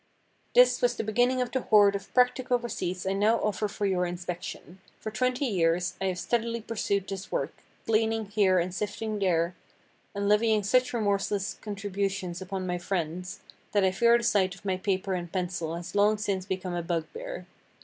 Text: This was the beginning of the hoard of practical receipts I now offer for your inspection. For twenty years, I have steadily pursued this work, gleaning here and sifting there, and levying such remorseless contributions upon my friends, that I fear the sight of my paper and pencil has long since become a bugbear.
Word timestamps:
This 0.55 0.81
was 0.81 0.95
the 0.95 1.03
beginning 1.03 1.41
of 1.43 1.51
the 1.51 1.61
hoard 1.61 1.95
of 1.95 2.11
practical 2.15 2.57
receipts 2.57 3.05
I 3.05 3.13
now 3.13 3.37
offer 3.39 3.67
for 3.67 3.85
your 3.85 4.07
inspection. 4.07 4.79
For 4.99 5.11
twenty 5.11 5.45
years, 5.45 5.93
I 6.01 6.05
have 6.05 6.17
steadily 6.17 6.59
pursued 6.59 7.07
this 7.07 7.31
work, 7.31 7.53
gleaning 7.85 8.25
here 8.25 8.57
and 8.57 8.73
sifting 8.73 9.19
there, 9.19 9.53
and 10.15 10.27
levying 10.27 10.63
such 10.63 10.91
remorseless 10.91 11.53
contributions 11.61 12.41
upon 12.41 12.65
my 12.65 12.79
friends, 12.79 13.41
that 13.73 13.83
I 13.83 13.91
fear 13.91 14.17
the 14.17 14.23
sight 14.23 14.55
of 14.55 14.65
my 14.65 14.77
paper 14.77 15.13
and 15.13 15.31
pencil 15.31 15.75
has 15.75 15.93
long 15.93 16.17
since 16.17 16.47
become 16.47 16.73
a 16.73 16.81
bugbear. 16.81 17.45